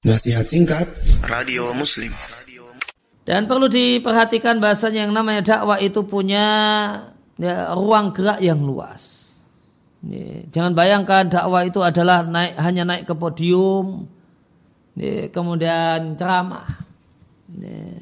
[0.00, 0.88] Nasihat singkat
[1.20, 2.08] Radio Muslim
[3.20, 6.46] Dan perlu diperhatikan bahasanya yang namanya dakwah itu punya
[7.36, 9.28] ya, ruang gerak yang luas.
[10.00, 14.08] Ya, jangan bayangkan dakwah itu adalah naik hanya naik ke podium,
[14.96, 16.80] ya, kemudian ceramah.
[17.60, 18.00] Ya.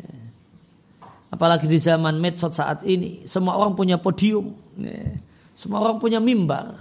[1.34, 5.18] Apalagi di zaman medsos saat ini, semua orang punya podium, ya.
[5.58, 6.78] semua orang punya mimbar.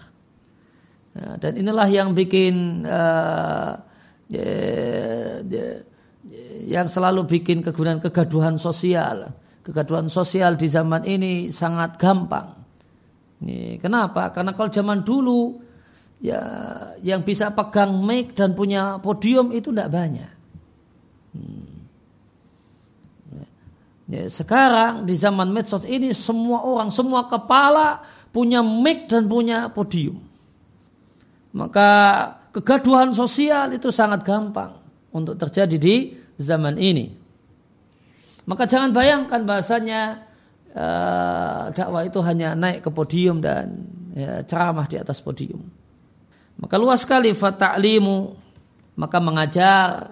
[1.17, 3.86] Dan inilah yang bikin uh, ya,
[6.67, 9.31] yang selalu bikin kegunaan kegaduhan sosial.
[9.63, 12.55] Kegaduhan sosial di zaman ini sangat gampang.
[13.43, 14.31] Ini, kenapa?
[14.31, 15.59] Karena kalau zaman dulu
[16.17, 16.41] ya
[17.05, 20.31] yang bisa pegang mic dan punya podium itu tidak banyak.
[21.37, 21.77] Hmm.
[24.07, 30.23] Ya, sekarang di zaman medsos ini semua orang, semua kepala punya mic dan punya podium.
[31.51, 31.89] Maka
[32.57, 34.81] kegaduhan sosial itu sangat gampang
[35.13, 37.13] untuk terjadi di zaman ini.
[38.49, 40.25] Maka jangan bayangkan bahasanya
[40.73, 43.85] uh, dakwah itu hanya naik ke podium dan
[44.17, 45.61] ya, ceramah di atas podium.
[46.57, 48.33] Maka luas sekali fata'limu,
[48.97, 50.09] maka mengajar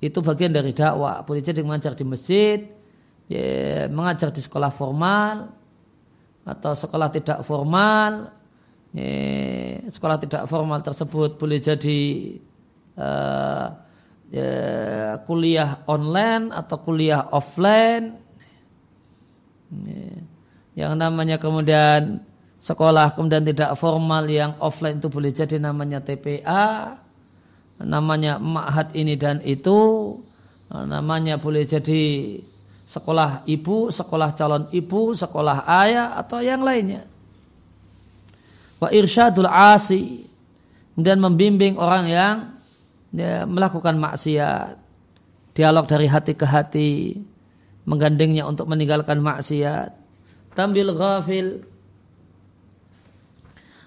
[0.00, 1.20] itu bagian dari dakwah.
[1.26, 2.64] Boleh jadi mengajar di masjid,
[3.28, 5.52] ya, mengajar di sekolah formal
[6.48, 8.39] atau sekolah tidak formal.
[8.90, 12.00] Ya, sekolah tidak formal tersebut boleh jadi
[12.98, 13.66] uh,
[14.34, 14.50] ya,
[15.22, 18.18] kuliah online atau kuliah offline
[19.86, 20.10] ya,
[20.74, 22.18] yang namanya kemudian
[22.58, 26.98] sekolah kemudian tidak formal yang offline itu boleh jadi namanya TPA
[27.86, 30.18] namanya ma'had ini dan itu
[30.70, 32.02] namanya boleh jadi
[32.90, 37.06] sekolah ibu, sekolah calon ibu, sekolah ayah atau yang lainnya.
[38.80, 40.26] Wa irsyadul asi.
[41.00, 42.36] Dan membimbing orang yang
[43.14, 44.76] ya, melakukan maksiat,
[45.56, 47.16] dialog dari hati ke hati,
[47.88, 49.96] menggandengnya untuk meninggalkan maksiat,
[50.52, 51.64] tambil ghafil,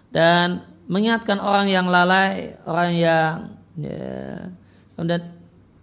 [0.10, 3.34] dan mengingatkan orang yang lalai, orang yang
[3.78, 4.50] ya,
[4.98, 5.22] kemudian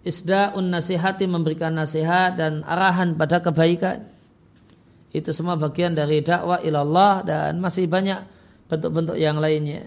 [0.03, 4.03] isda'un nasihati memberikan nasihat dan arahan pada kebaikan.
[5.15, 8.40] Itu semua bagian dari dakwah ilallah dan masih banyak
[8.71, 9.83] bentuk-bentuk yang lainnya.